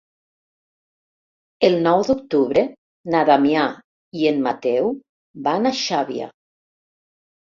El 1.67 1.75
nou 1.87 1.99
d'octubre 2.07 2.63
na 3.15 3.21
Damià 3.29 3.65
i 4.21 4.25
en 4.31 4.41
Mateu 4.47 4.89
van 5.49 5.71
a 5.71 5.73
Xàbia. 5.83 6.31